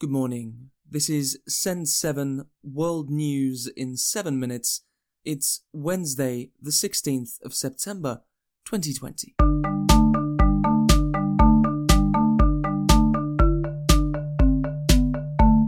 [0.00, 0.70] Good morning.
[0.90, 4.80] This is Send 7 World News in 7 minutes.
[5.26, 8.22] It's Wednesday, the 16th of September,
[8.64, 9.34] 2020.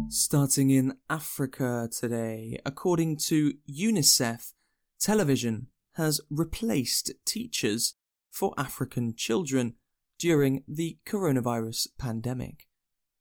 [0.09, 4.55] Starting in Africa today, according to UNICEF,
[4.99, 7.97] television has replaced teachers
[8.31, 9.75] for African children
[10.19, 12.67] during the coronavirus pandemic.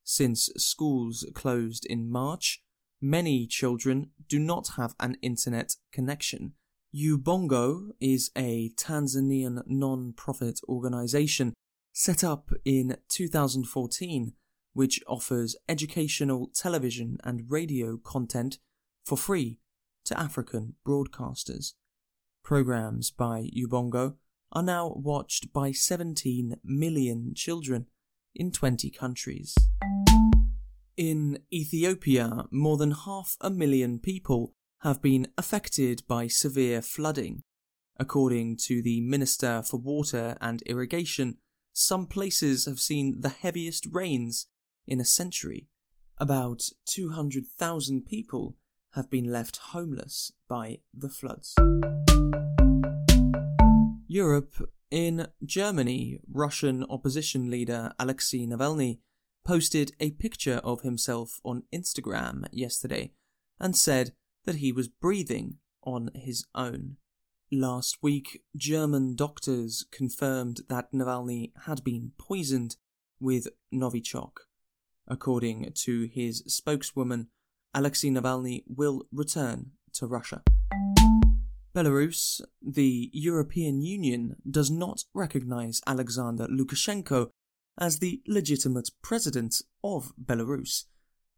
[0.04, 2.62] Since schools closed in March,
[3.02, 6.54] many children do not have an internet connection.
[6.96, 11.54] Ubongo is a Tanzanian non profit organization
[11.94, 14.34] set up in 2014
[14.74, 18.60] which offers educational television and radio content
[19.06, 19.60] for free
[20.06, 21.74] to African broadcasters.
[22.44, 24.16] Programs by Ubongo
[24.52, 27.88] are now watched by 17 million children
[28.36, 29.56] in 20 countries.
[30.98, 37.44] In Ethiopia, more than half a million people have been affected by severe flooding.
[37.98, 41.38] According to the Minister for Water and Irrigation,
[41.74, 44.48] some places have seen the heaviest rains
[44.88, 45.68] in a century.
[46.18, 48.58] About 200,000 people
[48.94, 51.56] have been left homeless by the floods.
[54.08, 54.54] Europe,
[54.92, 59.00] in Germany, Russian opposition leader Alexei Navalny
[59.46, 63.14] posted a picture of himself on Instagram yesterday
[63.60, 64.12] and said
[64.46, 66.98] that he was breathing on his own.
[67.52, 72.76] Last week, German doctors confirmed that Navalny had been poisoned
[73.20, 74.32] with Novichok.
[75.08, 77.28] According to his spokeswoman,
[77.74, 80.44] Alexei Navalny will return to Russia.
[81.74, 87.30] Belarus, the European Union does not recognize Alexander Lukashenko
[87.80, 90.86] as the legitimate president of Belarus,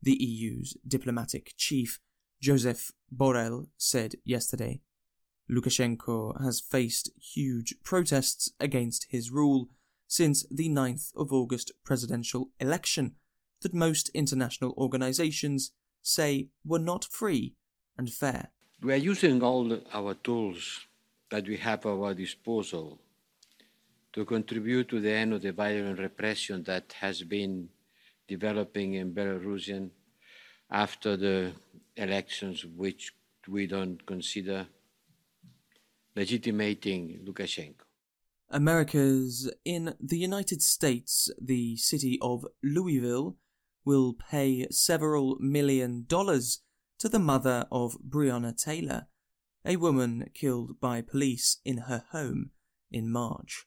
[0.02, 2.00] the EU's diplomatic chief,
[2.42, 4.81] Joseph Borrell, said yesterday.
[5.52, 9.70] Lukashenko has faced huge protests against his rule
[10.08, 13.16] since the 9th of August presidential election
[13.61, 17.54] that most international organizations say were not free
[17.98, 18.52] and fair.
[18.83, 20.82] We are using all our tools
[21.30, 22.99] that we have at our disposal
[24.11, 27.70] to contribute to the end of the violent repression that has been
[28.27, 29.89] developing in Belarusian
[30.70, 31.54] after the
[31.95, 33.14] elections, which
[33.48, 34.67] we don't consider
[36.14, 37.86] legitimating Lukashenko.
[38.49, 43.38] America's in the United States, the city of Louisville
[43.86, 46.60] will pay several million dollars
[47.03, 49.08] to the mother of Breonna Taylor,
[49.65, 52.52] a woman killed by police in her home
[52.89, 53.65] in March.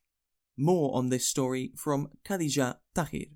[0.56, 3.26] More on this story from Khadija Tahir.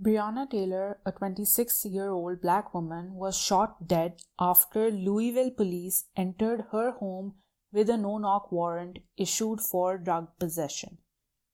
[0.00, 6.66] Breonna Taylor, a 26 year old black woman, was shot dead after Louisville police entered
[6.70, 7.34] her home
[7.72, 10.98] with a no knock warrant issued for drug possession.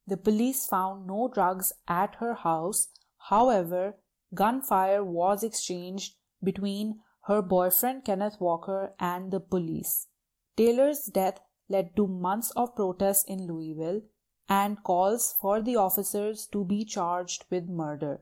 [0.07, 2.89] The police found no drugs at her house.
[3.31, 3.95] However,
[4.35, 10.09] gunfire was exchanged between her boyfriend Kenneth Walker and the police.
[10.57, 14.03] Taylor's death led to months of protests in Louisville
[14.49, 18.21] and calls for the officers to be charged with murder.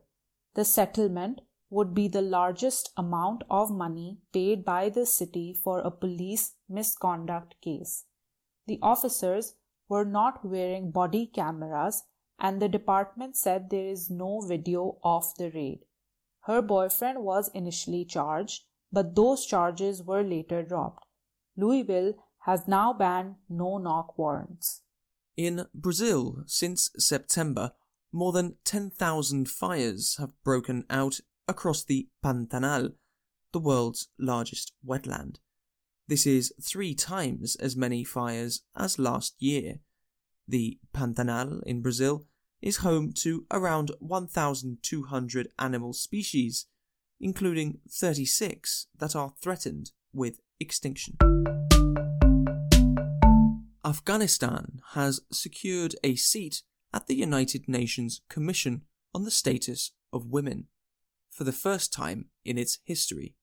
[0.55, 5.91] The settlement would be the largest amount of money paid by the city for a
[5.91, 8.05] police misconduct case.
[8.67, 9.55] The officers
[9.89, 12.03] were not wearing body cameras,
[12.39, 15.79] and the department said there is no video of the raid.
[16.41, 21.05] Her boyfriend was initially charged, but those charges were later dropped.
[21.57, 22.13] Louisville
[22.45, 24.81] has now banned no knock warrants.
[25.35, 27.71] In Brazil, since September,
[28.11, 32.93] more than 10,000 fires have broken out across the Pantanal,
[33.51, 35.37] the world's largest wetland.
[36.07, 39.79] This is three times as many fires as last year.
[40.47, 42.27] The Pantanal in Brazil
[42.61, 46.67] is home to around 1,200 animal species,
[47.23, 51.17] including 36 that are threatened with extinction.
[53.85, 56.63] Afghanistan has secured a seat
[56.93, 58.83] at the United Nations Commission
[59.15, 60.67] on the Status of Women
[61.31, 63.35] for the first time in its history.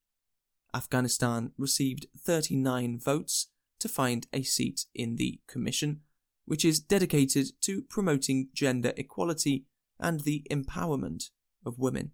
[0.73, 3.47] Afghanistan received 39 votes
[3.79, 6.01] to find a seat in the Commission,
[6.45, 9.65] which is dedicated to promoting gender equality
[9.99, 11.31] and the empowerment
[11.65, 12.11] of women.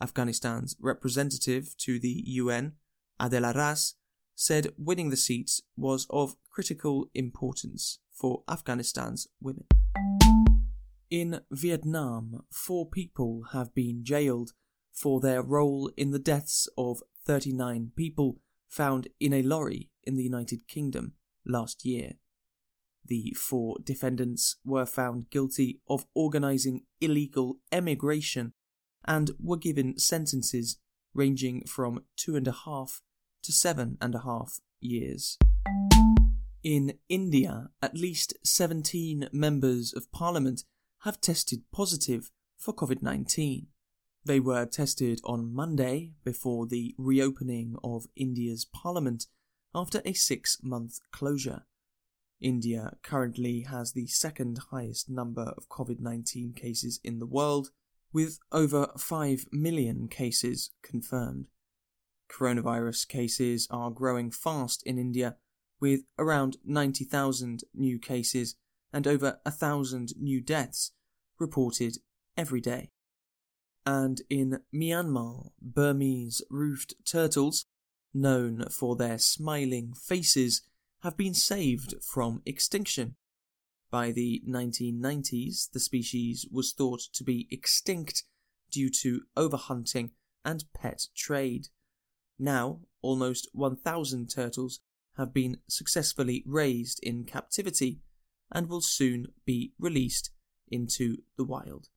[0.00, 2.72] Afghanistan's representative to the UN,
[3.18, 3.94] Adela Raz,
[4.34, 9.66] said winning the seats was of critical importance for Afghanistan's women.
[11.10, 14.52] In Vietnam, four people have been jailed
[14.92, 20.22] for their role in the deaths of 39 people found in a lorry in the
[20.22, 21.12] United Kingdom
[21.46, 22.14] last year.
[23.06, 28.54] The four defendants were found guilty of organising illegal emigration
[29.06, 30.78] and were given sentences
[31.14, 33.02] ranging from two and a half
[33.42, 35.38] to seven and a half years.
[36.62, 40.64] In India, at least 17 members of parliament
[41.00, 43.66] have tested positive for COVID 19.
[44.24, 49.26] They were tested on Monday before the reopening of India's parliament
[49.74, 51.66] after a six month closure.
[52.40, 57.70] India currently has the second highest number of COVID 19 cases in the world,
[58.14, 61.48] with over 5 million cases confirmed.
[62.30, 65.36] Coronavirus cases are growing fast in India,
[65.80, 68.54] with around 90,000 new cases
[68.92, 70.92] and over 1,000 new deaths
[71.40, 71.98] reported
[72.36, 72.90] every day.
[73.84, 77.66] And in Myanmar, Burmese roofed turtles,
[78.14, 80.62] known for their smiling faces,
[81.02, 83.16] have been saved from extinction.
[83.90, 88.24] By the 1990s, the species was thought to be extinct
[88.70, 90.10] due to overhunting
[90.44, 91.68] and pet trade.
[92.38, 94.80] Now, almost 1,000 turtles
[95.16, 98.00] have been successfully raised in captivity
[98.50, 100.30] and will soon be released
[100.68, 101.88] into the wild.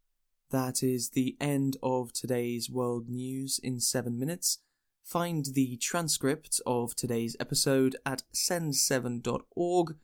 [0.52, 4.60] That is the end of today's world news in seven minutes.
[5.04, 9.96] Find the transcript of today's episode at send7.org.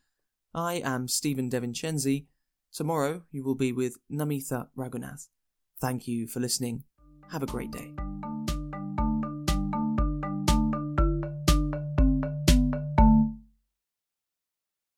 [0.54, 2.26] I am Stephen Devincenzi.
[2.72, 5.28] Tomorrow you will be with Namitha Raghunath.
[5.82, 6.84] Thank you for listening.
[7.32, 7.94] Have a great day.